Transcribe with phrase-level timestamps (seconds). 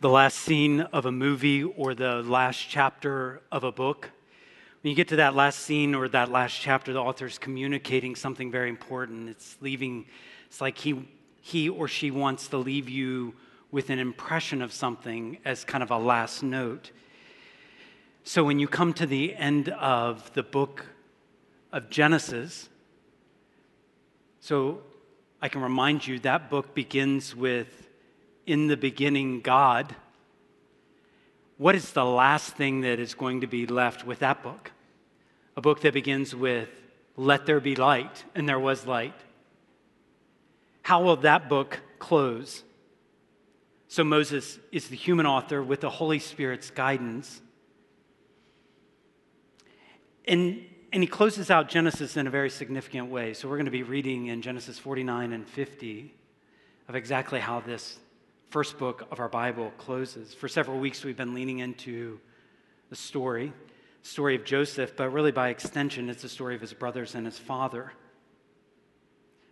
[0.00, 4.10] the last scene of a movie or the last chapter of a book.
[4.80, 8.48] When you get to that last scene or that last chapter, the author's communicating something
[8.48, 9.28] very important.
[9.28, 10.06] It's leaving,
[10.46, 11.08] it's like he,
[11.40, 13.34] he or she wants to leave you
[13.72, 16.92] with an impression of something as kind of a last note.
[18.22, 20.86] So when you come to the end of the book
[21.72, 22.68] of Genesis,
[24.38, 24.80] so
[25.42, 27.87] I can remind you that book begins with
[28.48, 29.94] in the beginning God,
[31.58, 34.72] what is the last thing that is going to be left with that book?
[35.54, 36.70] A book that begins with,
[37.14, 39.14] Let there be light, and there was light.
[40.80, 42.62] How will that book close?
[43.86, 47.42] So Moses is the human author with the Holy Spirit's guidance.
[50.26, 53.34] And, and he closes out Genesis in a very significant way.
[53.34, 56.14] So we're going to be reading in Genesis 49 and 50
[56.88, 57.98] of exactly how this
[58.50, 60.32] first book of our Bible closes.
[60.32, 62.18] For several weeks, we've been leaning into
[62.88, 63.52] the story,
[64.02, 67.38] story of Joseph, but really by extension, it's the story of his brothers and his
[67.38, 67.92] father.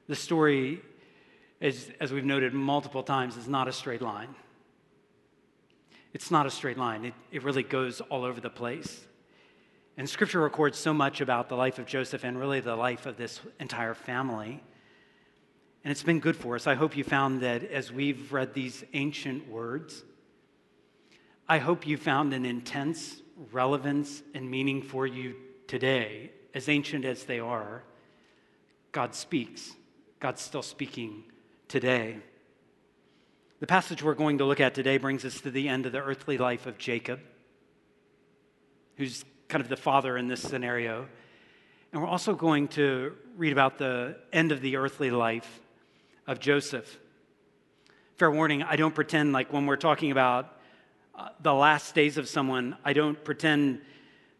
[0.09, 0.81] The story,
[1.61, 4.35] is, as we've noted multiple times, is not a straight line.
[6.15, 9.05] It's not a straight line, it, it really goes all over the place.
[9.99, 13.17] And scripture records so much about the life of Joseph and really the life of
[13.17, 14.63] this entire family
[15.87, 16.67] and it's been good for us.
[16.67, 20.03] I hope you found that as we've read these ancient words,
[21.49, 25.37] I hope you found an intense relevance and meaning for you
[25.69, 27.85] today, as ancient as they are.
[28.91, 29.77] God speaks.
[30.19, 31.23] God's still speaking
[31.69, 32.17] today.
[33.61, 36.03] The passage we're going to look at today brings us to the end of the
[36.03, 37.21] earthly life of Jacob,
[38.97, 41.07] who's kind of the father in this scenario.
[41.93, 45.61] And we're also going to read about the end of the earthly life
[46.27, 46.99] of Joseph.
[48.17, 50.57] Fair warning, I don't pretend like when we're talking about
[51.15, 53.81] uh, the last days of someone, I don't pretend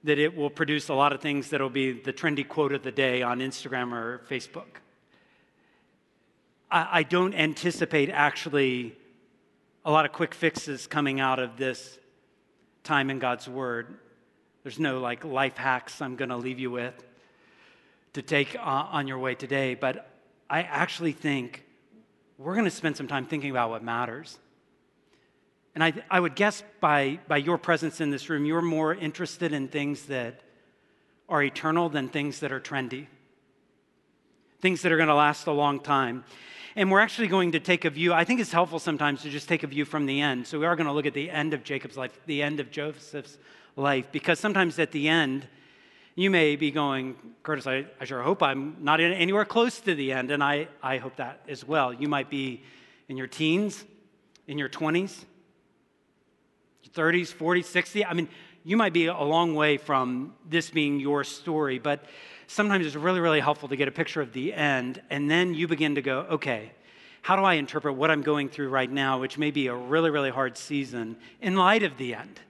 [0.05, 2.93] that it will produce a lot of things that'll be the trendy quote of the
[2.93, 4.81] day on Instagram or Facebook.
[6.71, 8.97] I, I don't anticipate actually
[9.85, 11.99] a lot of quick fixes coming out of this
[12.83, 13.99] time in God's Word.
[14.63, 16.95] There's no like life hacks I'm going to leave you with
[18.15, 20.11] to take uh, on your way today, but
[20.49, 21.66] I actually think
[22.39, 24.39] we're going to spend some time thinking about what matters.
[25.75, 29.53] And I, I would guess by, by your presence in this room, you're more interested
[29.53, 30.41] in things that
[31.29, 33.07] are eternal than things that are trendy,
[34.61, 36.25] things that are going to last a long time.
[36.77, 39.49] And we're actually going to take a view, I think it's helpful sometimes to just
[39.49, 40.47] take a view from the end.
[40.47, 42.71] So we are going to look at the end of Jacob's life, the end of
[42.71, 43.39] Joseph's
[43.77, 45.47] life, because sometimes at the end,
[46.17, 50.13] you may be going, Curtis, I, I sure hope I'm not anywhere close to the
[50.13, 51.93] end, and I, I hope that as well.
[51.93, 52.63] You might be
[53.09, 53.85] in your teens,
[54.49, 55.25] in your 20s,
[56.95, 58.07] 30s, 40s, 60.
[58.07, 58.29] I mean,
[58.65, 62.03] you might be a long way from this being your story, but
[62.47, 65.69] sometimes it's really, really helpful to get a picture of the end, and then you
[65.69, 66.73] begin to go, okay,
[67.21, 70.09] how do I interpret what I'm going through right now, which may be a really,
[70.09, 72.41] really hard season, in light of the end?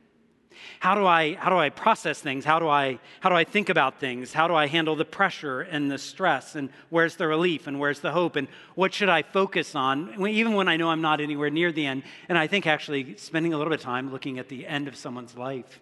[0.80, 2.44] How do I, how do I process things?
[2.44, 4.32] How do I, how do I think about things?
[4.32, 6.54] How do I handle the pressure and the stress?
[6.54, 8.36] And where's the relief and where's the hope?
[8.36, 11.86] And what should I focus on, even when I know I'm not anywhere near the
[11.86, 12.02] end?
[12.28, 14.96] And I think actually spending a little bit of time looking at the end of
[14.96, 15.80] someone's life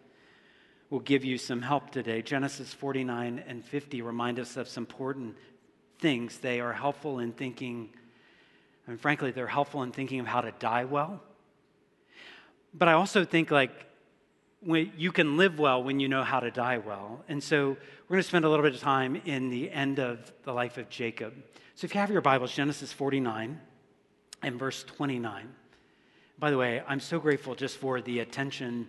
[0.91, 2.22] will give you some help today.
[2.22, 5.37] Genesis 49 and 50 remind us of some important
[5.99, 6.39] things.
[6.39, 7.91] They are helpful in thinking,
[8.87, 11.22] and frankly, they're helpful in thinking of how to die well.
[12.72, 13.87] But I also think, like,
[14.65, 17.23] when you can live well when you know how to die well.
[17.29, 17.77] And so
[18.09, 20.79] we're going to spend a little bit of time in the end of the life
[20.79, 21.35] of Jacob.
[21.75, 23.61] So if you have your Bibles, Genesis 49
[24.43, 25.49] and verse 29.
[26.39, 28.89] By the way, I'm so grateful just for the attention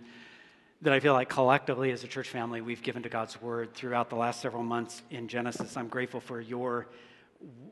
[0.82, 4.10] that I feel like collectively as a church family we've given to God's word throughout
[4.10, 5.76] the last several months in Genesis.
[5.76, 6.88] I'm grateful for your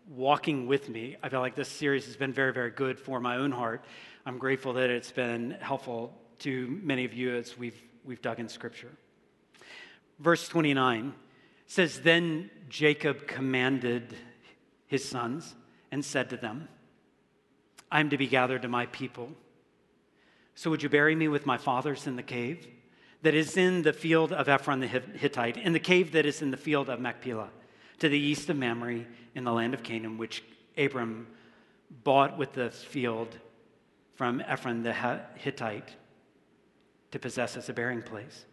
[0.08, 1.16] walking with me.
[1.22, 3.84] I feel like this series has been very, very good for my own heart.
[4.26, 8.48] I'm grateful that it's been helpful to many of you as we've we've dug in
[8.48, 8.90] Scripture.
[10.18, 11.14] Verse 29
[11.66, 14.14] says, Then Jacob commanded
[14.86, 15.54] his sons
[15.90, 16.68] and said to them,
[17.90, 19.30] I am to be gathered to my people.
[20.54, 22.66] So would you bury me with my fathers in the cave
[23.22, 26.50] that is in the field of Ephron the Hittite, in the cave that is in
[26.50, 27.50] the field of Machpelah,
[27.98, 29.04] to the east of Mamre
[29.34, 30.44] in the land of Canaan, which
[30.76, 31.26] Abram
[32.02, 33.38] bought with the field
[34.14, 34.92] from Ephron the
[35.36, 35.94] Hittite
[37.14, 38.44] to possess as a burying place.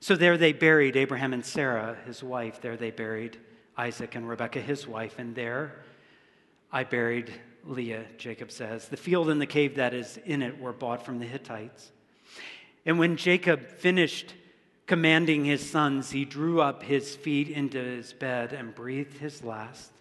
[0.00, 2.60] So there they buried Abraham and Sarah, his wife.
[2.60, 3.38] There they buried
[3.76, 5.14] Isaac and Rebekah, his wife.
[5.16, 5.84] And there
[6.72, 7.32] I buried
[7.64, 8.88] Leah, Jacob says.
[8.88, 11.92] The field and the cave that is in it were bought from the Hittites.
[12.84, 14.34] And when Jacob finished
[14.88, 19.92] commanding his sons, he drew up his feet into his bed and breathed his last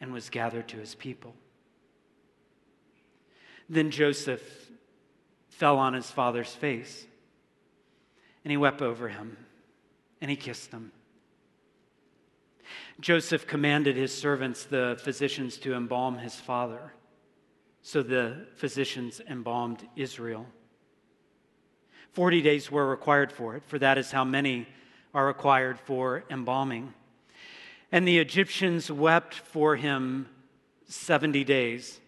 [0.00, 1.36] and was gathered to his people.
[3.68, 4.71] Then Joseph
[5.62, 7.06] fell on his father's face,
[8.42, 9.36] and he wept over him,
[10.20, 10.90] and he kissed him.
[13.00, 16.92] Joseph commanded his servants, the physicians, to embalm his father.
[17.80, 20.46] So the physicians embalmed Israel.
[22.10, 24.66] Forty days were required for it, for that is how many
[25.14, 26.92] are required for embalming.
[27.92, 30.28] And the Egyptians wept for him
[30.88, 32.00] 70 days.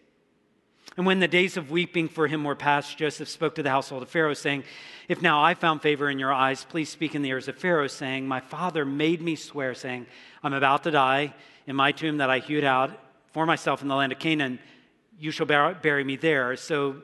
[0.96, 4.02] And when the days of weeping for him were past, Joseph spoke to the household
[4.02, 4.64] of Pharaoh, saying,
[5.08, 7.88] If now I found favor in your eyes, please speak in the ears of Pharaoh,
[7.88, 10.06] saying, My father made me swear, saying,
[10.42, 11.34] I'm about to die
[11.66, 12.96] in my tomb that I hewed out
[13.32, 14.60] for myself in the land of Canaan.
[15.18, 16.54] You shall bury me there.
[16.56, 17.02] So,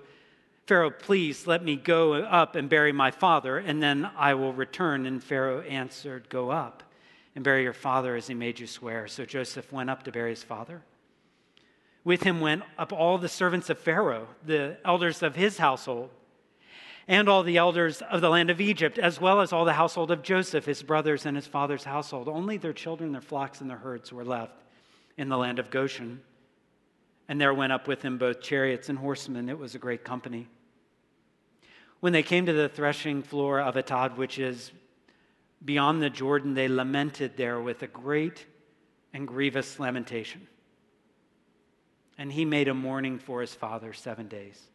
[0.67, 5.05] Pharaoh, please let me go up and bury my father, and then I will return.
[5.05, 6.85] And Pharaoh answered, Go up
[7.35, 9.09] and bury your father as he made you swear.
[9.09, 10.83] So Joseph went up to bury his father.
[12.05, 16.11] With him went up all the servants of Pharaoh, the elders of his household,
[17.07, 20.11] and all the elders of the land of Egypt, as well as all the household
[20.11, 22.29] of Joseph, his brothers, and his father's household.
[22.29, 24.53] Only their children, their flocks, and their herds were left
[25.19, 26.23] in the land of Goshen.
[27.29, 29.49] And there went up with him both chariots and horsemen.
[29.49, 30.49] It was a great company.
[32.01, 34.73] When they came to the threshing floor of Atad, which is
[35.63, 38.47] beyond the Jordan, they lamented there with a great
[39.13, 40.47] and grievous lamentation
[42.21, 44.69] and he made a mourning for his father seven days.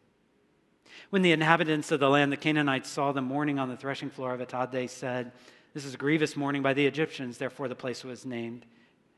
[1.10, 4.34] When the inhabitants of the land, the Canaanites, saw the mourning on the threshing floor
[4.34, 5.30] of Atad, they said,
[5.72, 7.38] This is a grievous mourning by the Egyptians.
[7.38, 8.66] Therefore, the place was named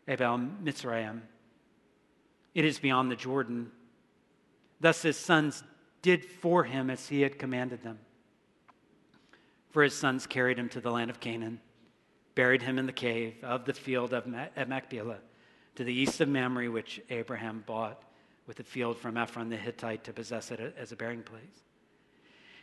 [0.06, 1.22] Abel Mitzrayim.
[2.54, 3.72] It is beyond the Jordan.
[4.78, 5.64] Thus, his sons
[6.02, 7.98] did for him as he had commanded them.
[9.70, 11.60] For his sons carried him to the land of Canaan,
[12.34, 15.20] buried him in the cave of the field of Machpelah,
[15.76, 18.02] to the east of Mamre, which Abraham bought
[18.48, 21.62] with a field from Ephron the Hittite to possess it as a burying place.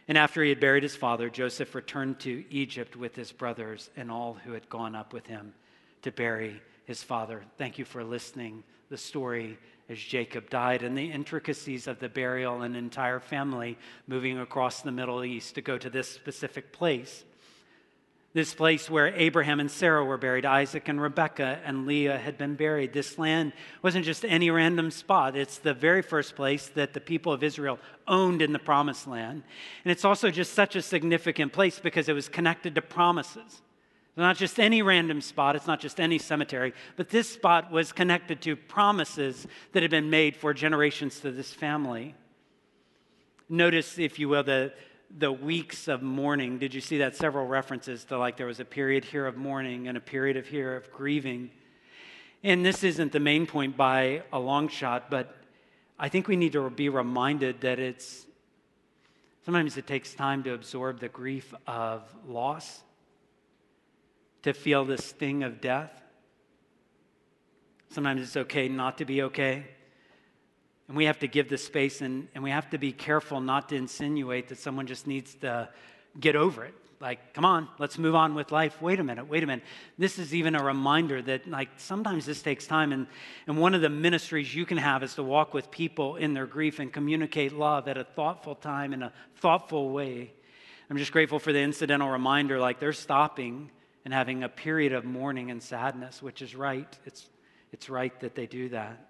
[0.08, 4.12] And after he had buried his father, Joseph returned to Egypt with his brothers and
[4.12, 5.54] all who had gone up with him
[6.02, 7.44] to bury his father.
[7.58, 8.64] Thank you for listening.
[8.90, 13.78] The story as Jacob died and the intricacies of the burial, an entire family
[14.08, 17.24] moving across the Middle East to go to this specific place
[18.36, 22.56] this place where Abraham and Sarah were buried, Isaac and Rebekah and Leah had been
[22.56, 22.92] buried.
[22.92, 27.32] This land wasn't just any random spot, it's the very first place that the people
[27.32, 27.80] of Israel
[28.10, 29.42] owned in the promised land.
[29.86, 33.62] And it's also just such a significant place because it was connected to promises.
[34.18, 38.42] Not just any random spot, it's not just any cemetery, but this spot was connected
[38.42, 42.16] to promises that had been made for generations to this family.
[43.48, 44.74] Notice, if you will, the
[45.18, 46.58] the weeks of mourning.
[46.58, 47.16] Did you see that?
[47.16, 50.48] Several references to like there was a period here of mourning and a period of
[50.48, 51.52] here of grieving.
[52.44, 55.36] And this isn't the main point by a long shot, but
[55.98, 58.26] I think we need to be reminded that it's
[59.46, 62.84] sometimes it takes time to absorb the grief of loss,
[64.44, 65.92] to feel the sting of death.
[67.90, 69.66] Sometimes it's okay not to be okay.
[70.88, 73.70] And we have to give the space and, and we have to be careful not
[73.70, 75.70] to insinuate that someone just needs to
[76.20, 76.74] get over it.
[77.02, 78.82] Like, come on, let's move on with life.
[78.82, 79.66] Wait a minute, wait a minute.
[79.98, 82.94] This is even a reminder that, like, sometimes this takes time.
[82.94, 83.08] And,
[83.48, 86.46] and one of the ministries you can have is to walk with people in their
[86.46, 90.32] grief and communicate love at a thoughtful time in a thoughtful way.
[90.90, 93.72] I'm just grateful for the incidental reminder, like, they're stopping
[94.06, 96.98] and having a period of mourning and sadness, which is right.
[97.06, 97.28] It's,
[97.74, 99.10] it's right that they do that.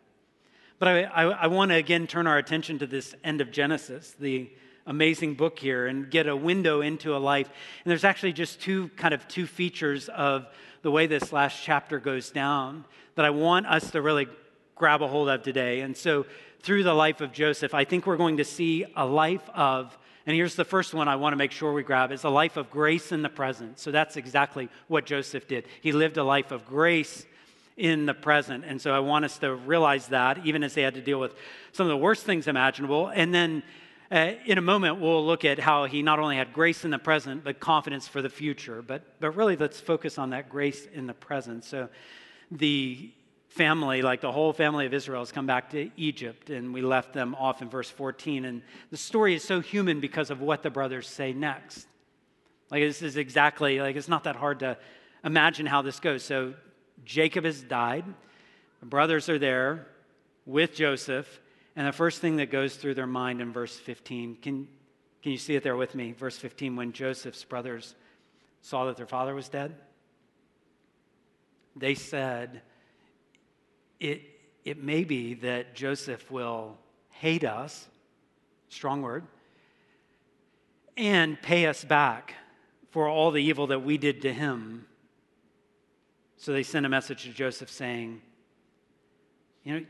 [0.78, 4.16] But I, I, I want to again turn our attention to this end of Genesis,
[4.20, 4.50] the
[4.86, 7.48] amazing book here, and get a window into a life.
[7.48, 10.48] And there's actually just two kind of two features of
[10.82, 14.28] the way this last chapter goes down that I want us to really
[14.76, 15.82] grab a hold of today.
[15.82, 16.26] And so,
[16.60, 20.36] through the life of Joseph, I think we're going to see a life of and
[20.36, 22.72] here's the first one I want to make sure we grab is a life of
[22.72, 23.78] grace in the present.
[23.80, 25.68] So that's exactly what Joseph did.
[25.82, 27.26] He lived a life of grace
[27.78, 28.64] in the present.
[28.66, 31.36] And so I want us to realize that, even as they had to deal with
[31.74, 33.10] some of the worst things imaginable.
[33.10, 33.64] And then
[34.12, 37.00] uh, in a moment, we'll look at how he not only had grace in the
[37.00, 38.82] present, but confidence for the future.
[38.82, 41.64] But, but really, let's focus on that grace in the present.
[41.64, 41.90] So
[42.52, 43.12] the
[43.50, 47.14] family, like the whole family of Israel, has come back to Egypt, and we left
[47.14, 48.46] them off in verse 14.
[48.46, 51.88] And the story is so human because of what the brothers say next.
[52.70, 54.78] Like, this is exactly, like, it's not that hard to
[55.24, 56.24] imagine how this goes.
[56.24, 56.54] So
[57.04, 58.06] Jacob has died.
[58.80, 59.88] The brothers are there
[60.46, 61.42] with Joseph,
[61.76, 64.68] And the first thing that goes through their mind in verse 15, can,
[65.22, 66.14] can you see it there with me?
[66.14, 67.96] Verse 15, when Joseph's brothers
[68.62, 69.76] saw that their father was dead,
[71.76, 72.62] they said,
[74.00, 74.22] It,
[74.64, 76.78] it may be that Joseph will
[77.10, 77.88] hate us,
[78.70, 79.26] strong word,
[80.96, 82.36] and pay us back
[82.92, 84.86] for all the evil that we did to him.
[86.38, 88.22] So they sent a message to Joseph saying,
[89.64, 89.86] You know,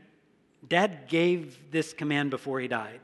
[0.66, 3.00] Dad gave this command before he died.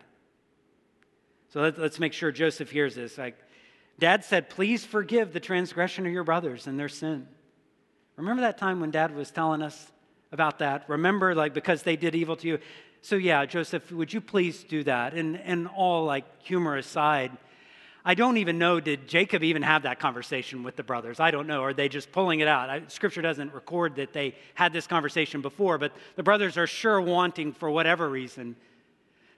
[1.53, 3.19] So let, us make sure Joseph hears this.
[3.19, 3.37] Like,
[3.99, 7.29] Dad said, Please forgive the transgression of your brothers and their sin.
[8.17, 9.91] Remember that time when Dad was telling us
[10.31, 10.89] about that?
[10.89, 12.59] Remember, like, because they did evil to you.
[13.01, 15.15] So, yeah, Joseph, would you please do that?
[15.15, 17.33] And, and all, like, humor aside,
[18.05, 21.21] I don't even know, did Jacob even have that conversation with the brothers?
[21.21, 21.63] I don't know.
[21.63, 22.69] Are they just pulling it out?
[22.69, 27.01] I, scripture doesn't record that they had this conversation before, but the brothers are sure
[27.01, 28.57] wanting, for whatever reason,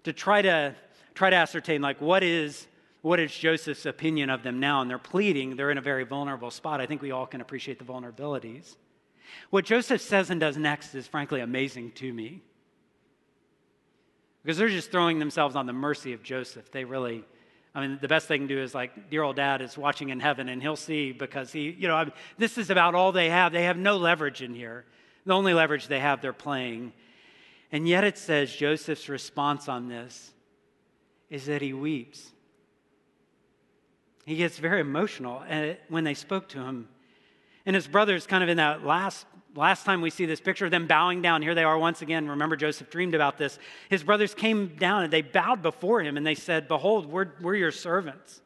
[0.04, 0.74] to try to,
[1.14, 2.66] try to ascertain, like, what is,
[3.02, 4.80] what is Joseph's opinion of them now?
[4.80, 5.56] And they're pleading.
[5.56, 6.80] They're in a very vulnerable spot.
[6.80, 8.76] I think we all can appreciate the vulnerabilities.
[9.50, 12.40] What Joseph says and does next is, frankly, amazing to me.
[14.42, 16.70] Because they're just throwing themselves on the mercy of Joseph.
[16.70, 17.24] They really
[17.74, 20.20] I mean, the best they can do is like, dear old dad is watching in
[20.20, 23.30] heaven and he'll see because he, you know, I mean, this is about all they
[23.30, 23.52] have.
[23.52, 24.84] They have no leverage in here.
[25.26, 26.92] The only leverage they have, they're playing.
[27.72, 30.32] And yet it says Joseph's response on this
[31.30, 32.30] is that he weeps.
[34.24, 36.88] He gets very emotional eh, when they spoke to him.
[37.66, 40.70] And his brother's kind of in that last last time we see this picture of
[40.70, 42.28] them bowing down, here they are once again.
[42.28, 43.58] Remember, Joseph dreamed about this.
[43.88, 47.54] His brothers came down and they bowed before him and they said, Behold, we're, we're
[47.54, 48.40] your servants.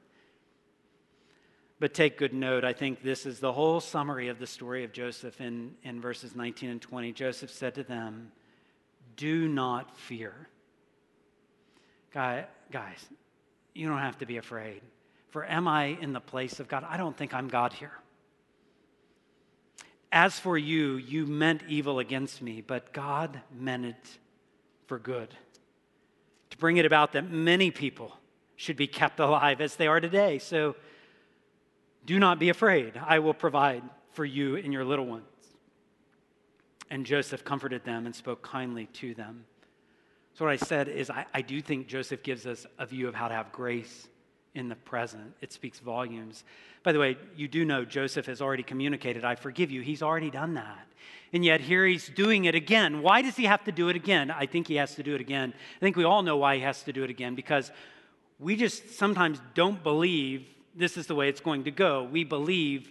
[1.81, 2.65] But take good note.
[2.65, 6.35] I think this is the whole summary of the story of Joseph in, in verses
[6.35, 7.13] 19 and 20.
[7.13, 8.33] Joseph said to them,
[9.17, 10.49] Do not fear.
[12.13, 13.07] Guy, guys,
[13.75, 14.81] you don't have to be afraid.
[15.31, 16.85] For am I in the place of God?
[16.89, 17.93] I don't think I'm God here.
[20.11, 24.19] As for you, you meant evil against me, but God meant it
[24.87, 25.29] for good.
[26.51, 28.17] To bring it about that many people
[28.57, 30.39] should be kept alive as they are today.
[30.39, 30.77] So
[32.07, 32.95] do not be afraid.
[32.97, 35.25] I will provide for you and your little ones.
[36.91, 39.45] And Joseph comforted them and spoke kindly to them.
[40.33, 43.15] So, what I said is, I, I do think Joseph gives us a view of
[43.15, 44.09] how to have grace
[44.59, 45.35] in the present.
[45.41, 46.45] It speaks volumes.
[46.83, 49.83] By the way, you do know Joseph has already communicated, I forgive you.
[49.83, 50.87] He's already done that.
[51.33, 53.03] And yet here he's doing it again.
[53.03, 54.31] Why does he have to do it again?
[54.31, 55.53] I think he has to do it again.
[55.77, 57.71] I think we all know why he has to do it again because
[58.39, 62.05] we just sometimes don't believe this is the way it's going to go.
[62.05, 62.91] We believe,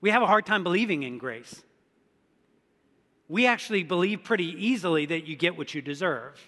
[0.00, 1.62] we have a hard time believing in grace.
[3.28, 6.40] We actually believe pretty easily that you get what you deserve.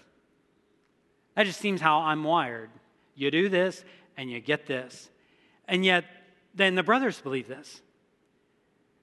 [1.35, 2.69] That just seems how I'm wired.
[3.15, 3.83] You do this,
[4.19, 5.09] and you get this.
[5.65, 6.03] And yet,
[6.53, 7.81] then the brothers believe this.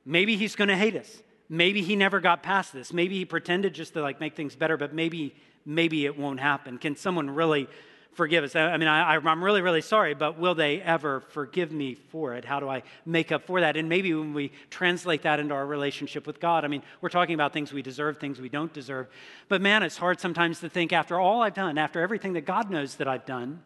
[0.05, 1.23] Maybe he's going to hate us.
[1.49, 2.93] Maybe he never got past this.
[2.93, 6.77] Maybe he pretended just to like make things better, but maybe maybe it won't happen.
[6.77, 7.67] Can someone really
[8.13, 8.55] forgive us?
[8.55, 12.45] I mean, I, I'm really, really sorry, but will they ever forgive me for it?
[12.45, 13.77] How do I make up for that?
[13.77, 17.35] And maybe when we translate that into our relationship with God, I mean, we're talking
[17.35, 19.09] about things we deserve, things we don't deserve.
[19.49, 22.71] But man, it's hard sometimes to think after all I've done, after everything that God
[22.71, 23.63] knows that I've done,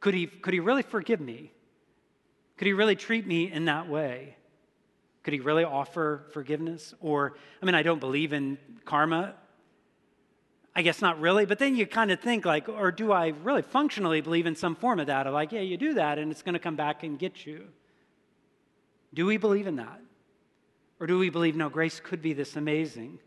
[0.00, 1.52] could he, could he really forgive me?
[2.56, 4.36] Could he really treat me in that way?
[5.22, 6.94] Could he really offer forgiveness?
[7.00, 9.34] Or, I mean, I don't believe in karma.
[10.74, 13.62] I guess not really, but then you kind of think, like, or do I really
[13.62, 15.26] functionally believe in some form of that?
[15.26, 17.66] Of like, yeah, you do that and it's going to come back and get you.
[19.12, 20.00] Do we believe in that?
[21.00, 23.18] Or do we believe, no, grace could be this amazing?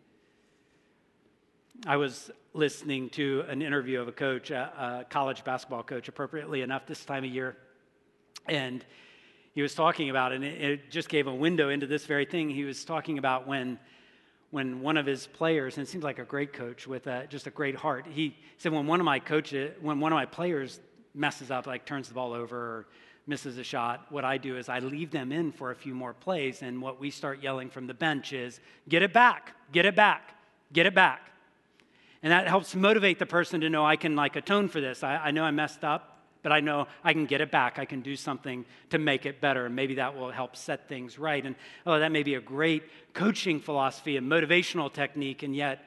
[1.88, 6.62] I was listening to an interview of a coach, a, a, college basketball coach, appropriately
[6.62, 7.58] enough, this time of year.
[8.48, 8.86] And
[9.56, 12.52] he was talking about, and it, it just gave a window into this very thing.
[12.52, 13.80] He was talking about when,
[14.52, 17.48] when one of his players, and it seems like a great coach with a, just
[17.48, 20.80] a great heart, he said, when one of my coaches, when one of my players
[21.16, 22.88] messes up, like turns the ball over or
[23.26, 26.14] misses a shot, what I do is I leave them in for a few more
[26.14, 26.62] plays.
[26.62, 30.36] And what we start yelling from the bench is, get it back, get it back,
[30.74, 31.31] get it back.
[32.24, 35.04] And that helps motivate the person to know I can like atone for this.
[35.04, 37.80] I, I know I messed up, but I know I can get it back.
[37.80, 39.66] I can do something to make it better.
[39.66, 41.44] And maybe that will help set things right.
[41.44, 45.44] And oh, that may be a great coaching philosophy and motivational technique.
[45.44, 45.84] And yet,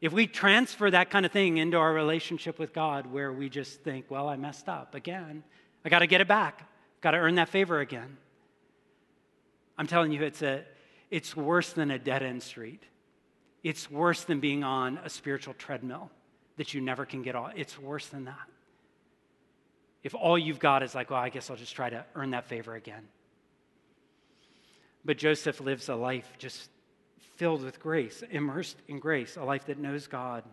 [0.00, 3.80] if we transfer that kind of thing into our relationship with God, where we just
[3.80, 5.42] think, well, I messed up again,
[5.84, 6.68] I got to get it back,
[7.00, 8.16] got to earn that favor again.
[9.76, 10.64] I'm telling you, it's, a,
[11.10, 12.82] it's worse than a dead end street.
[13.62, 16.10] It's worse than being on a spiritual treadmill
[16.56, 17.52] that you never can get off.
[17.56, 18.48] It's worse than that.
[20.02, 22.46] If all you've got is like, well, I guess I'll just try to earn that
[22.46, 23.08] favor again.
[25.04, 26.68] But Joseph lives a life just
[27.36, 30.44] filled with grace, immersed in grace, a life that knows God.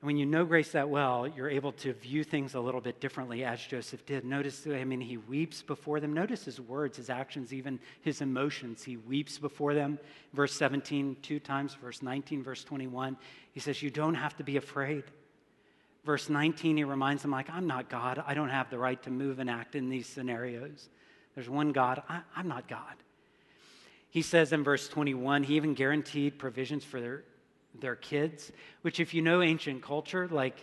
[0.00, 3.00] And when you know grace that well, you're able to view things a little bit
[3.00, 4.24] differently, as Joseph did.
[4.24, 6.12] Notice, I mean, he weeps before them.
[6.12, 8.84] Notice his words, his actions, even his emotions.
[8.84, 9.98] He weeps before them.
[10.34, 11.74] Verse 17, two times.
[11.74, 13.16] Verse 19, verse 21.
[13.52, 15.02] He says, You don't have to be afraid.
[16.04, 18.22] Verse 19, he reminds them, like, I'm not God.
[18.24, 20.88] I don't have the right to move and act in these scenarios.
[21.34, 22.02] There's one God.
[22.08, 22.94] I, I'm not God.
[24.10, 27.24] He says in verse 21, he even guaranteed provisions for their,
[27.80, 30.56] their kids, which, if you know ancient culture, like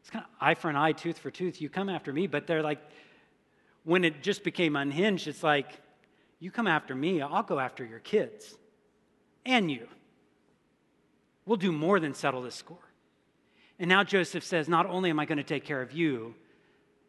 [0.00, 1.60] it's kind of eye for an eye, tooth for tooth.
[1.60, 2.80] You come after me, but they're like,
[3.84, 5.80] when it just became unhinged, it's like,
[6.38, 8.56] you come after me, I'll go after your kids
[9.44, 9.86] and you.
[11.44, 12.78] We'll do more than settle this score.
[13.78, 16.34] And now Joseph says, Not only am I going to take care of you,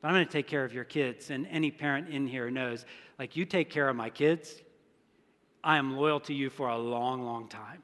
[0.01, 1.29] but I'm going to take care of your kids.
[1.29, 2.85] And any parent in here knows,
[3.19, 4.61] like, you take care of my kids,
[5.63, 7.83] I am loyal to you for a long, long time.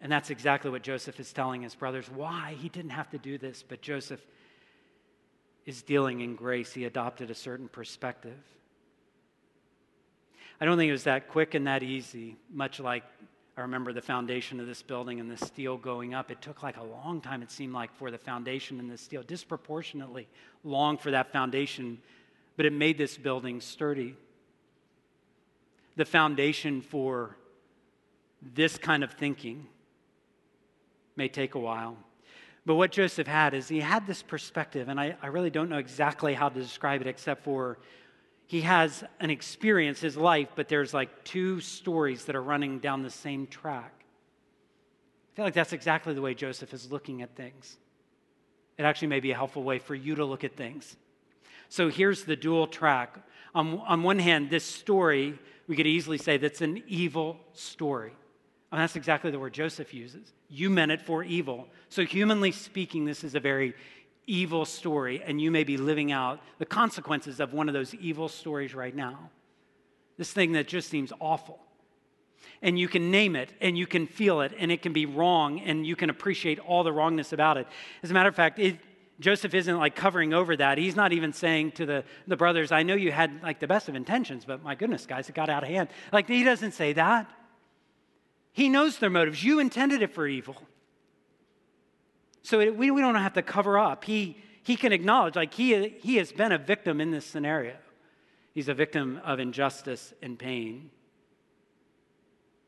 [0.00, 2.10] And that's exactly what Joseph is telling his brothers.
[2.10, 2.56] Why?
[2.60, 4.20] He didn't have to do this, but Joseph
[5.64, 6.72] is dealing in grace.
[6.72, 8.38] He adopted a certain perspective.
[10.60, 13.04] I don't think it was that quick and that easy, much like
[13.56, 16.30] I remember the foundation of this building and the steel going up.
[16.30, 19.22] It took like a long time, it seemed like, for the foundation and the steel,
[19.22, 20.28] disproportionately
[20.62, 21.98] long for that foundation,
[22.56, 24.14] but it made this building sturdy
[25.96, 27.36] the foundation for
[28.54, 29.66] this kind of thinking
[31.16, 31.96] may take a while.
[32.64, 35.78] But what Joseph had is he had this perspective, and I, I really don't know
[35.78, 37.78] exactly how to describe it except for
[38.46, 43.02] he has an experience, his life, but there's like two stories that are running down
[43.02, 43.92] the same track.
[45.32, 47.76] I feel like that's exactly the way Joseph is looking at things.
[48.78, 50.96] It actually may be a helpful way for you to look at things.
[51.68, 53.18] So here's the dual track.
[53.54, 58.12] On, on one hand, this story we could easily say that's an evil story.
[58.76, 60.34] And that's exactly the word Joseph uses.
[60.50, 61.66] You meant it for evil.
[61.88, 63.72] So, humanly speaking, this is a very
[64.26, 68.28] evil story, and you may be living out the consequences of one of those evil
[68.28, 69.30] stories right now.
[70.18, 71.58] This thing that just seems awful.
[72.60, 75.58] And you can name it, and you can feel it, and it can be wrong,
[75.60, 77.66] and you can appreciate all the wrongness about it.
[78.02, 78.76] As a matter of fact, it,
[79.20, 80.76] Joseph isn't like covering over that.
[80.76, 83.88] He's not even saying to the, the brothers, I know you had like the best
[83.88, 85.88] of intentions, but my goodness, guys, it got out of hand.
[86.12, 87.32] Like, he doesn't say that.
[88.56, 89.44] He knows their motives.
[89.44, 90.56] You intended it for evil.
[92.42, 94.04] So it, we, we don't have to cover up.
[94.04, 97.76] He, he can acknowledge, like, he, he has been a victim in this scenario.
[98.54, 100.88] He's a victim of injustice and pain.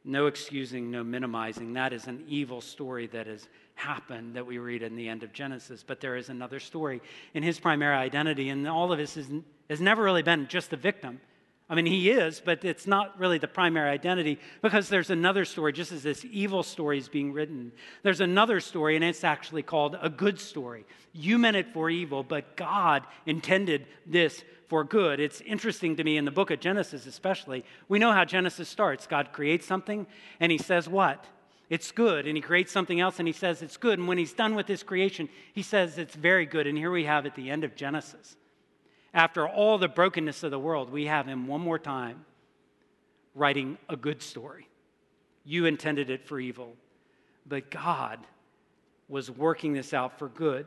[0.05, 1.72] No excusing, no minimizing.
[1.72, 5.33] That is an evil story that has happened that we read in the end of
[5.33, 7.01] Genesis, but there is another story
[7.33, 9.27] in his primary identity, and all of this is,
[9.70, 11.18] has never really been just the victim.
[11.70, 15.74] I mean, he is, but it's not really the primary identity because there's another story,
[15.74, 17.72] just as this evil story is being written.
[18.02, 20.87] There's another story, and it's actually called a good story.
[21.12, 25.20] You meant it for evil, but God intended this for good.
[25.20, 27.66] It's interesting to me in the book of Genesis, especially.
[27.88, 30.07] We know how Genesis starts God creates something,
[30.40, 31.26] and he says, What?
[31.70, 32.26] it's good.
[32.26, 33.98] And he creates something else and he says it's good.
[33.98, 36.66] And when he's done with his creation, he says it's very good.
[36.66, 38.37] And here we have at the end of Genesis.
[39.14, 42.25] After all the brokenness of the world, we have him one more time
[43.35, 44.68] writing a good story.
[45.44, 46.75] You intended it for evil,
[47.47, 48.18] but God
[49.09, 50.66] was working this out for good.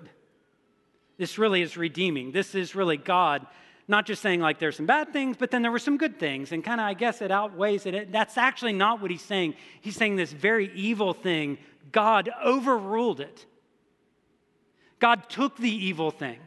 [1.17, 2.31] This really is redeeming.
[2.31, 3.45] This is really God
[3.87, 6.51] not just saying like there's some bad things, but then there were some good things,
[6.51, 8.11] and kind of I guess it outweighs it.
[8.11, 9.55] That's actually not what he's saying.
[9.81, 11.57] He's saying this very evil thing,
[11.91, 13.45] God overruled it.
[14.99, 16.39] God took the evil thing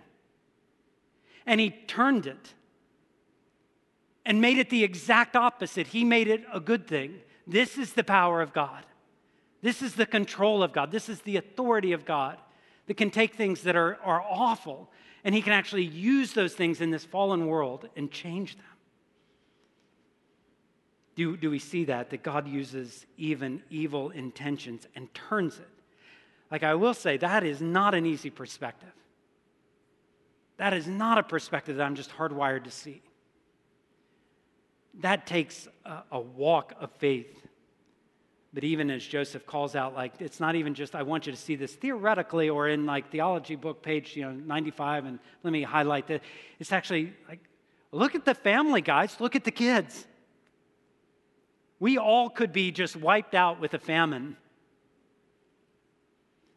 [1.46, 2.54] and he turned it
[4.24, 5.88] and made it the exact opposite.
[5.88, 7.20] He made it a good thing.
[7.46, 8.84] This is the power of God.
[9.62, 10.90] This is the control of God.
[10.90, 12.38] This is the authority of God
[12.86, 14.90] that can take things that are, are awful
[15.24, 18.64] and he can actually use those things in this fallen world and change them.
[21.14, 22.10] Do, do we see that?
[22.10, 25.68] That God uses even evil intentions and turns it.
[26.50, 28.92] Like I will say, that is not an easy perspective.
[30.64, 33.02] That is not a perspective that I'm just hardwired to see.
[35.00, 37.44] That takes a, a walk of faith
[38.54, 41.38] but even as Joseph calls out, like, it's not even just, I want you to
[41.38, 45.62] see this theoretically or in like theology book page, you know, 95, and let me
[45.62, 46.22] highlight that.
[46.60, 47.40] It's actually like,
[47.90, 50.06] look at the family, guys, look at the kids.
[51.80, 54.36] We all could be just wiped out with a famine.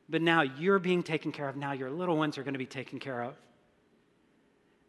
[0.07, 1.55] But now you're being taken care of.
[1.55, 3.33] Now your little ones are going to be taken care of.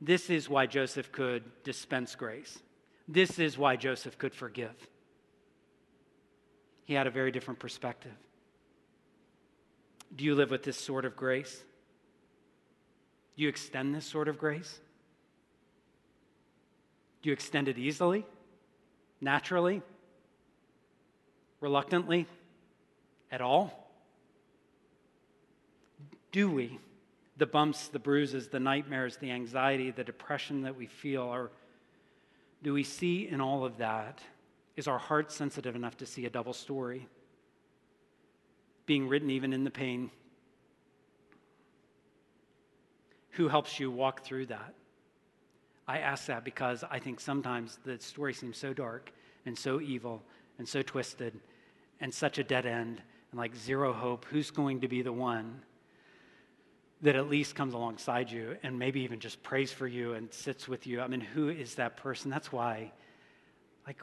[0.01, 2.59] This is why Joseph could dispense grace.
[3.09, 4.75] This is why Joseph could forgive.
[6.85, 8.13] He had a very different perspective.
[10.15, 11.63] Do you live with this sort of grace?
[13.37, 14.81] Do you extend this sort of grace?
[17.23, 18.25] Do you extend it easily,
[19.21, 19.83] naturally,
[21.61, 22.27] reluctantly,
[23.31, 23.91] at all?
[26.31, 26.79] Do we?
[27.39, 31.51] The bumps, the bruises, the nightmares, the anxiety, the depression that we feel, or
[32.63, 34.21] do we see in all of that?
[34.77, 37.09] Is our heart sensitive enough to see a double story?
[38.87, 40.11] Being written even in the pain.
[43.31, 44.75] Who helps you walk through that?
[45.87, 49.13] I ask that because I think sometimes the story seems so dark
[49.47, 50.23] and so evil
[50.59, 51.39] and so twisted
[52.01, 54.27] and such a dead end and like zero hope.
[54.27, 55.63] Who's going to be the one
[57.03, 60.67] that at least comes alongside you and maybe even just prays for you and sits
[60.67, 61.01] with you?
[61.01, 62.31] I mean, who is that person?
[62.31, 62.93] That's why,
[63.87, 64.03] like,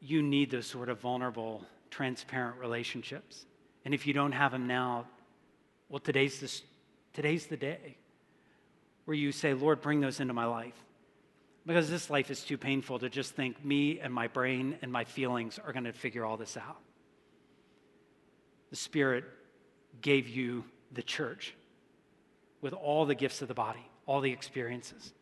[0.00, 3.46] you need those sort of vulnerable, transparent relationships.
[3.84, 5.06] And if you don't have them now,
[5.88, 6.62] well, today's, this,
[7.12, 7.98] today's the day
[9.04, 10.74] where you say, Lord, bring those into my life.
[11.66, 15.04] Because this life is too painful to just think me and my brain and my
[15.04, 16.78] feelings are going to figure all this out.
[18.70, 19.24] The Spirit
[20.00, 21.54] gave you the church
[22.62, 25.12] with all the gifts of the body, all the experiences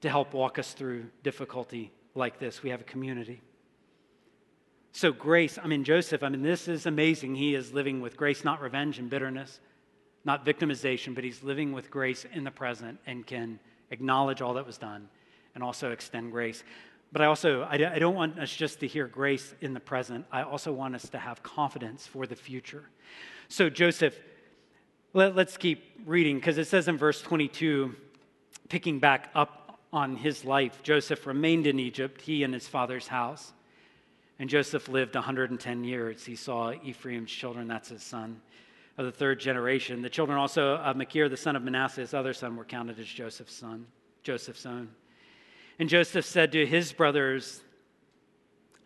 [0.00, 2.62] to help walk us through difficulty like this.
[2.62, 3.40] We have a community.
[4.92, 7.34] So, grace, I mean, Joseph, I mean, this is amazing.
[7.34, 9.60] He is living with grace, not revenge and bitterness,
[10.24, 13.58] not victimization, but he's living with grace in the present and can
[13.90, 15.08] acknowledge all that was done
[15.54, 16.62] and also extend grace.
[17.12, 20.26] But I also, I, I don't want us just to hear grace in the present.
[20.30, 22.84] I also want us to have confidence for the future.
[23.48, 24.18] So, Joseph,
[25.14, 27.94] let, us keep reading because it says in verse 22,
[28.68, 33.52] picking back up on his life, Joseph remained in Egypt, he and his father's house.
[34.38, 36.24] And Joseph lived 110 years.
[36.24, 38.40] He saw Ephraim's children, that's his son,
[38.96, 40.02] of the third generation.
[40.02, 43.06] The children also of Machir, the son of Manasseh, his other son, were counted as
[43.06, 43.86] Joseph's son,
[44.22, 44.90] Joseph's own.
[45.78, 47.62] And Joseph said to his brothers,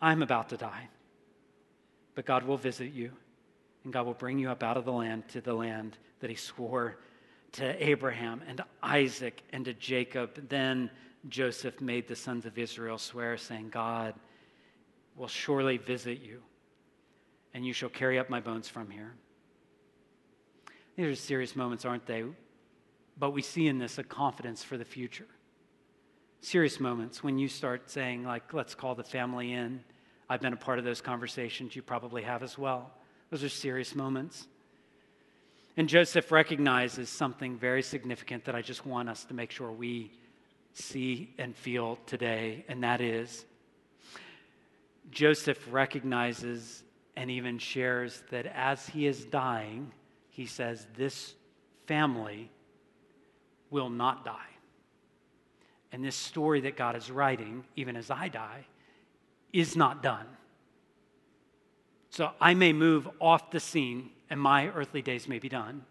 [0.01, 0.89] I'm about to die,
[2.15, 3.11] but God will visit you,
[3.83, 6.35] and God will bring you up out of the land to the land that he
[6.35, 6.97] swore
[7.53, 10.49] to Abraham and to Isaac and to Jacob.
[10.49, 10.89] Then
[11.29, 14.15] Joseph made the sons of Israel swear, saying, God
[15.15, 16.41] will surely visit you,
[17.53, 19.13] and you shall carry up my bones from here.
[20.95, 22.23] These are serious moments, aren't they?
[23.17, 25.27] But we see in this a confidence for the future
[26.43, 29.81] serious moments when you start saying, like, let's call the family in.
[30.29, 31.75] I've been a part of those conversations.
[31.75, 32.91] You probably have as well.
[33.33, 34.47] Those are serious moments.
[35.75, 40.11] And Joseph recognizes something very significant that I just want us to make sure we
[40.75, 43.45] see and feel today, and that is
[45.09, 46.83] Joseph recognizes
[47.15, 49.91] and even shares that as he is dying,
[50.29, 51.33] he says, This
[51.87, 52.51] family
[53.71, 54.51] will not die.
[55.91, 58.67] And this story that God is writing, even as I die,
[59.51, 60.27] is not done.
[62.13, 65.83] So I may move off the scene and my earthly days may be done.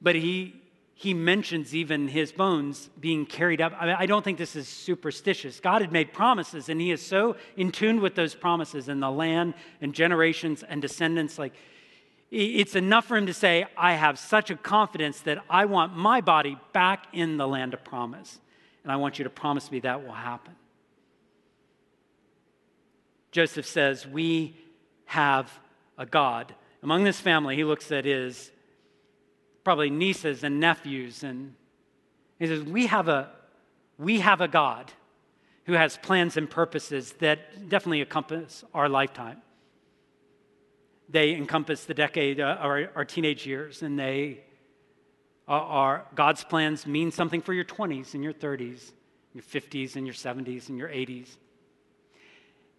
[0.00, 0.54] But he,
[0.94, 3.72] he mentions even his bones being carried up.
[3.76, 5.58] I, mean, I don't think this is superstitious.
[5.58, 9.10] God had made promises, and he is so in tune with those promises and the
[9.10, 11.36] land and generations and descendants.
[11.36, 11.54] Like,
[12.30, 16.20] it's enough for him to say, I have such a confidence that I want my
[16.20, 18.38] body back in the land of promise.
[18.84, 20.54] And I want you to promise me that will happen.
[23.34, 24.56] Joseph says, We
[25.04, 25.52] have
[25.98, 26.54] a God.
[26.82, 28.50] Among this family, he looks at his
[29.62, 31.54] probably nieces and nephews, and
[32.38, 33.30] he says, We have a,
[33.98, 34.90] we have a God
[35.66, 39.42] who has plans and purposes that definitely encompass our lifetime
[41.08, 44.40] they encompass the decade, uh, our, our teenage years, and they
[45.46, 48.92] are, are, God's plans mean something for your 20s and your 30s,
[49.34, 51.36] your 50s and your 70s and your 80s.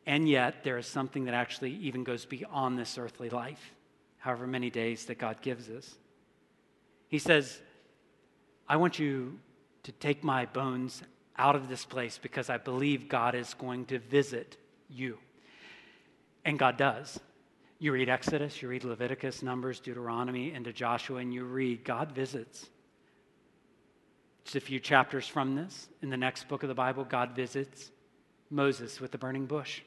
[0.05, 3.73] And yet, there is something that actually even goes beyond this earthly life,
[4.17, 5.95] however many days that God gives us.
[7.07, 7.59] He says,
[8.67, 9.39] I want you
[9.83, 11.01] to take my bones
[11.37, 14.57] out of this place because I believe God is going to visit
[14.89, 15.17] you.
[16.43, 17.19] And God does.
[17.79, 22.69] You read Exodus, you read Leviticus, Numbers, Deuteronomy, into Joshua, and you read God visits.
[24.45, 25.89] Just a few chapters from this.
[26.01, 27.91] In the next book of the Bible, God visits
[28.49, 29.81] Moses with the burning bush.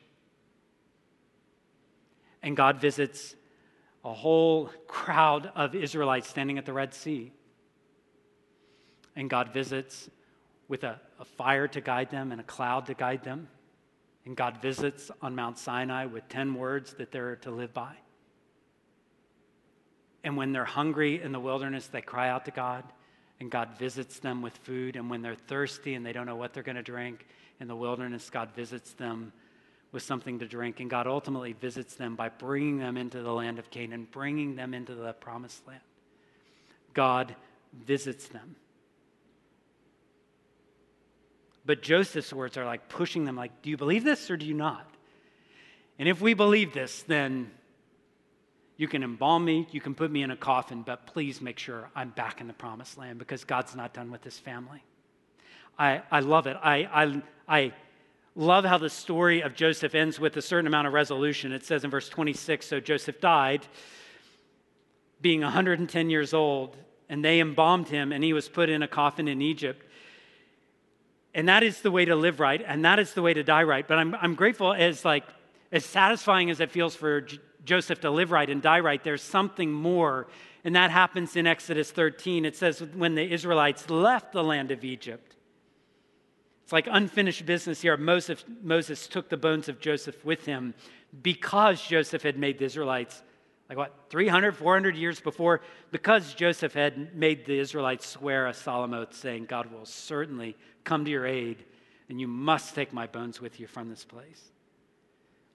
[2.42, 3.34] And God visits
[4.04, 7.32] a whole crowd of Israelites standing at the Red Sea.
[9.16, 10.08] And God visits
[10.68, 13.48] with a, a fire to guide them and a cloud to guide them.
[14.24, 17.96] And God visits on Mount Sinai with 10 words that they're to live by.
[20.22, 22.84] And when they're hungry in the wilderness, they cry out to God,
[23.40, 24.96] and God visits them with food.
[24.96, 27.26] And when they're thirsty and they don't know what they're going to drink
[27.60, 29.32] in the wilderness, God visits them
[29.92, 30.80] with something to drink.
[30.80, 34.74] And God ultimately visits them by bringing them into the land of Canaan, bringing them
[34.74, 35.80] into the promised land.
[36.94, 37.34] God
[37.86, 38.56] visits them.
[41.64, 44.54] But Joseph's words are like pushing them, like, do you believe this or do you
[44.54, 44.90] not?
[45.98, 47.50] And if we believe this, then
[48.76, 51.90] you can embalm me, you can put me in a coffin, but please make sure
[51.94, 54.82] I'm back in the promised land because God's not done with this family.
[55.78, 56.56] I, I love it.
[56.62, 57.72] I, I, I
[58.38, 61.52] love how the story of Joseph ends with a certain amount of resolution.
[61.52, 63.66] It says in verse 26 So Joseph died,
[65.20, 66.76] being 110 years old,
[67.08, 69.84] and they embalmed him, and he was put in a coffin in Egypt.
[71.34, 73.64] And that is the way to live right, and that is the way to die
[73.64, 73.86] right.
[73.86, 75.24] But I'm, I'm grateful as like
[75.72, 79.22] as satisfying as it feels for J- Joseph to live right and die right, there's
[79.22, 80.28] something more.
[80.64, 82.44] And that happens in Exodus 13.
[82.44, 85.36] It says, when the Israelites left the land of Egypt,
[86.68, 87.96] it's like unfinished business here.
[87.96, 90.74] Moses, Moses took the bones of Joseph with him
[91.22, 93.22] because Joseph had made the Israelites,
[93.70, 98.92] like what, 300, 400 years before, because Joseph had made the Israelites swear a solemn
[98.92, 101.64] oath saying, God will certainly come to your aid,
[102.10, 104.50] and you must take my bones with you from this place.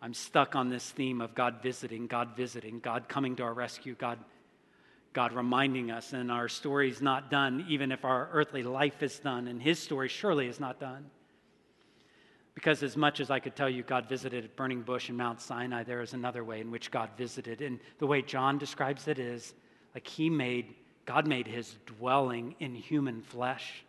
[0.01, 3.93] I'm stuck on this theme of God visiting, God visiting, God coming to our rescue,
[3.93, 4.17] God,
[5.13, 9.19] God reminding us, and our story is not done, even if our earthly life is
[9.19, 11.05] done, and His story surely is not done.
[12.55, 15.41] Because as much as I could tell you, God visited at Burning Bush and Mount
[15.41, 17.61] Sinai, there is another way in which God visited.
[17.61, 19.53] And the way John describes it is
[19.95, 23.83] like He made, God made His dwelling in human flesh.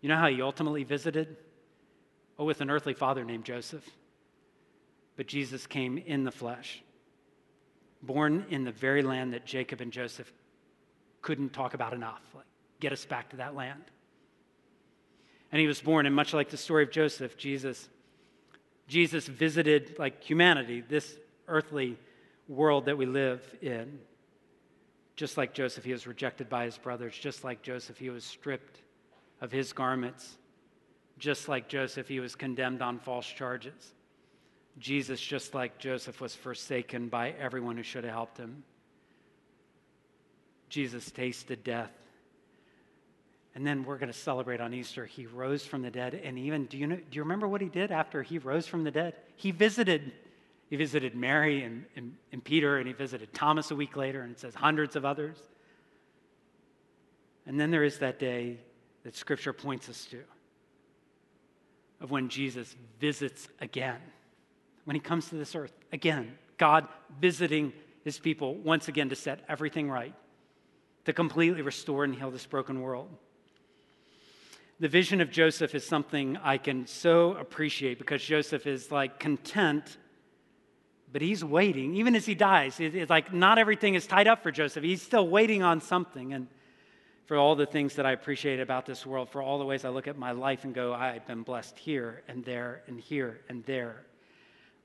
[0.00, 1.36] You know how He ultimately visited?
[2.38, 3.84] Oh, with an earthly father named Joseph
[5.16, 6.82] but Jesus came in the flesh,
[8.06, 10.32] born in the very land that Jacob and Joseph
[11.22, 12.22] couldn't talk about enough.
[12.34, 12.44] Like,
[12.80, 13.82] get us back to that land.
[15.52, 17.88] And he was born, and much like the story of Joseph, Jesus,
[18.88, 21.16] Jesus visited like humanity, this
[21.48, 21.98] earthly
[22.48, 23.98] world that we live in.
[25.14, 27.16] Just like Joseph, he was rejected by his brothers.
[27.16, 28.82] Just like Joseph, he was stripped
[29.40, 30.36] of his garments.
[31.18, 33.94] Just like Joseph, he was condemned on false charges.
[34.78, 38.62] Jesus, just like Joseph, was forsaken by everyone who should have helped him.
[40.68, 41.92] Jesus tasted death.
[43.54, 45.06] And then we're going to celebrate on Easter.
[45.06, 46.20] He rose from the dead.
[46.22, 48.84] And even, do you, know, do you remember what he did after he rose from
[48.84, 49.14] the dead?
[49.36, 50.12] He visited.
[50.68, 54.32] He visited Mary and, and, and Peter, and he visited Thomas a week later, and
[54.32, 55.38] it says hundreds of others.
[57.46, 58.58] And then there is that day
[59.04, 60.22] that Scripture points us to
[62.00, 64.00] of when Jesus visits again
[64.86, 65.72] when he comes to this earth.
[65.92, 66.88] Again, God
[67.20, 67.72] visiting
[68.04, 70.14] his people once again to set everything right,
[71.04, 73.10] to completely restore and heal this broken world.
[74.78, 79.96] The vision of Joseph is something I can so appreciate because Joseph is like content,
[81.12, 81.96] but he's waiting.
[81.96, 84.84] Even as he dies, it's like not everything is tied up for Joseph.
[84.84, 86.32] He's still waiting on something.
[86.32, 86.46] And
[87.24, 89.88] for all the things that I appreciate about this world, for all the ways I
[89.88, 93.64] look at my life and go, I've been blessed here and there and here and
[93.64, 94.04] there.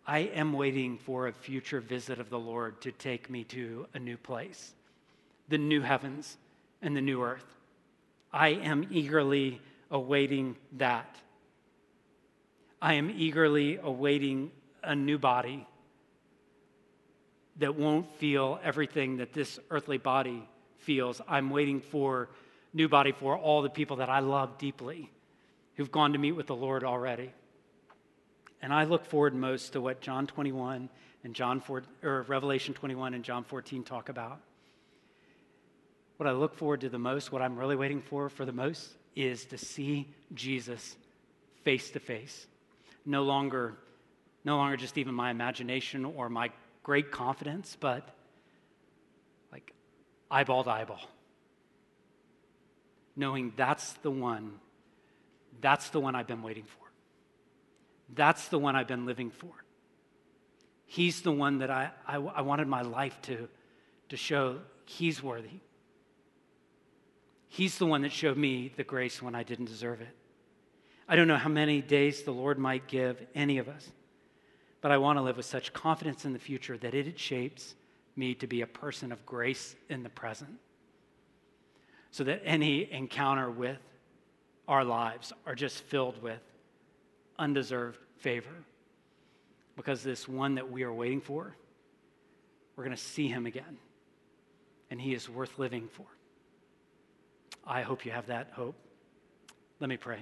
[0.05, 3.99] I am waiting for a future visit of the Lord to take me to a
[3.99, 4.73] new place,
[5.47, 6.37] the new heavens
[6.81, 7.45] and the new earth.
[8.33, 9.61] I am eagerly
[9.91, 11.15] awaiting that.
[12.81, 14.51] I am eagerly awaiting
[14.83, 15.67] a new body
[17.57, 21.21] that won't feel everything that this earthly body feels.
[21.27, 22.29] I'm waiting for
[22.73, 25.11] new body for all the people that I love deeply
[25.75, 27.31] who've gone to meet with the Lord already.
[28.61, 30.89] And I look forward most to what John 21
[31.23, 34.39] and John 4, or Revelation 21 and John 14 talk about.
[36.17, 38.89] What I look forward to the most, what I'm really waiting for for the most,
[39.15, 40.95] is to see Jesus
[41.63, 42.45] face to face.
[43.05, 43.75] No longer,
[44.43, 46.51] no longer just even my imagination or my
[46.83, 48.07] great confidence, but
[49.51, 49.73] like
[50.29, 51.01] eyeball to eyeball.
[53.15, 54.53] Knowing that's the one,
[55.59, 56.80] that's the one I've been waiting for.
[58.13, 59.51] That's the one I've been living for.
[60.85, 63.47] He's the one that I, I, I wanted my life to,
[64.09, 65.61] to show He's worthy.
[67.47, 70.15] He's the one that showed me the grace when I didn't deserve it.
[71.07, 73.89] I don't know how many days the Lord might give any of us,
[74.81, 77.75] but I want to live with such confidence in the future that it shapes
[78.15, 80.57] me to be a person of grace in the present
[82.11, 83.79] so that any encounter with
[84.67, 86.41] our lives are just filled with
[87.41, 88.53] undeserved favor.
[89.75, 91.55] Because this one that we are waiting for,
[92.75, 93.77] we're going to see him again.
[94.91, 96.05] And he is worth living for.
[97.65, 98.75] I hope you have that hope.
[99.79, 100.19] Let me pray.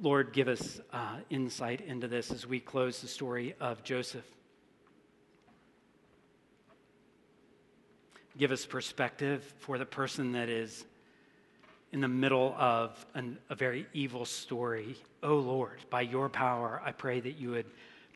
[0.00, 4.26] Lord, give us uh, insight into this as we close the story of Joseph.
[8.38, 10.84] Give us perspective for the person that is
[11.96, 14.96] in the middle of an, a very evil story.
[15.22, 17.64] Oh Lord, by your power, I pray that you would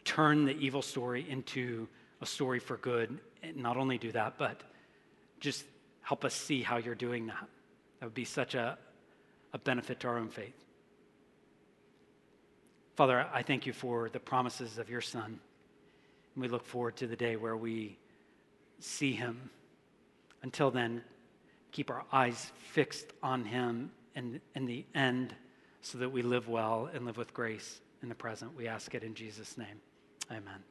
[0.04, 1.88] turn the evil story into
[2.20, 3.18] a story for good.
[3.42, 4.60] And not only do that, but
[5.40, 5.64] just
[6.02, 7.46] help us see how you're doing that.
[8.00, 8.76] That would be such a,
[9.54, 10.62] a benefit to our own faith.
[12.96, 15.40] Father, I thank you for the promises of your Son.
[16.34, 17.96] And we look forward to the day where we
[18.78, 19.48] see him.
[20.42, 21.02] Until then,
[21.72, 25.34] keep our eyes fixed on him and in the end
[25.82, 28.56] so that we live well and live with grace in the present.
[28.56, 29.80] We ask it in Jesus' name.
[30.30, 30.62] Amen.